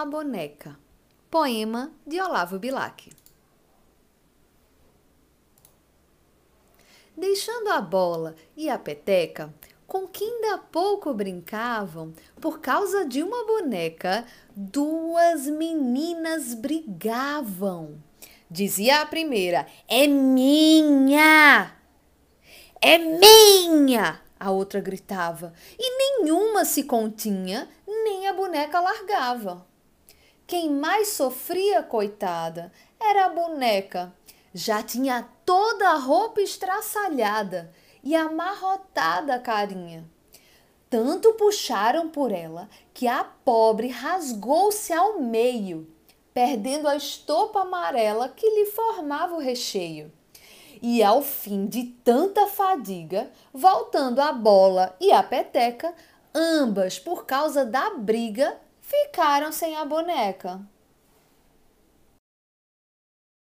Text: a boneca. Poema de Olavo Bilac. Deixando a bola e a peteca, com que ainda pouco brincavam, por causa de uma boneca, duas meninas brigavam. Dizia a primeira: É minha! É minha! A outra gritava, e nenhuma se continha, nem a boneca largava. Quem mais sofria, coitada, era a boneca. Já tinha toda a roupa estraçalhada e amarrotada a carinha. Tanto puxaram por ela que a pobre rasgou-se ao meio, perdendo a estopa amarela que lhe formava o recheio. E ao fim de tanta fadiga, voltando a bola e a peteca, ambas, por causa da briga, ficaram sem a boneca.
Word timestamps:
a 0.00 0.04
boneca. 0.06 0.78
Poema 1.30 1.92
de 2.06 2.20
Olavo 2.20 2.58
Bilac. 2.58 3.10
Deixando 7.16 7.68
a 7.68 7.80
bola 7.80 8.34
e 8.56 8.70
a 8.70 8.78
peteca, 8.78 9.52
com 9.86 10.08
que 10.08 10.24
ainda 10.24 10.56
pouco 10.58 11.12
brincavam, 11.12 12.14
por 12.40 12.60
causa 12.60 13.04
de 13.04 13.22
uma 13.22 13.46
boneca, 13.46 14.24
duas 14.56 15.46
meninas 15.46 16.54
brigavam. 16.54 18.02
Dizia 18.50 19.02
a 19.02 19.06
primeira: 19.06 19.66
É 19.86 20.06
minha! 20.06 21.76
É 22.80 22.98
minha! 22.98 24.20
A 24.40 24.50
outra 24.50 24.80
gritava, 24.80 25.52
e 25.78 26.18
nenhuma 26.18 26.64
se 26.64 26.82
continha, 26.82 27.68
nem 27.86 28.26
a 28.26 28.32
boneca 28.32 28.80
largava. 28.80 29.71
Quem 30.46 30.70
mais 30.70 31.08
sofria, 31.08 31.82
coitada, 31.82 32.72
era 33.00 33.26
a 33.26 33.28
boneca. 33.30 34.12
Já 34.54 34.82
tinha 34.82 35.26
toda 35.44 35.88
a 35.90 35.96
roupa 35.96 36.40
estraçalhada 36.40 37.72
e 38.02 38.14
amarrotada 38.14 39.34
a 39.34 39.38
carinha. 39.38 40.04
Tanto 40.90 41.32
puxaram 41.34 42.10
por 42.10 42.30
ela 42.30 42.68
que 42.92 43.08
a 43.08 43.24
pobre 43.24 43.88
rasgou-se 43.88 44.92
ao 44.92 45.20
meio, 45.20 45.90
perdendo 46.34 46.86
a 46.86 46.96
estopa 46.96 47.62
amarela 47.62 48.28
que 48.28 48.46
lhe 48.46 48.66
formava 48.66 49.36
o 49.36 49.40
recheio. 49.40 50.12
E 50.82 51.02
ao 51.02 51.22
fim 51.22 51.64
de 51.64 51.84
tanta 52.04 52.46
fadiga, 52.46 53.30
voltando 53.54 54.20
a 54.20 54.32
bola 54.32 54.94
e 55.00 55.12
a 55.12 55.22
peteca, 55.22 55.94
ambas, 56.34 56.98
por 56.98 57.24
causa 57.24 57.64
da 57.64 57.90
briga, 57.90 58.60
ficaram 58.92 59.50
sem 59.50 59.74
a 59.74 59.86
boneca. 59.86 60.60